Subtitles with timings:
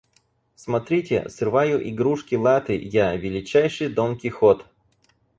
[0.55, 4.65] Смотрите— срываю игрушки-латы я, величайший Дон-Кихот!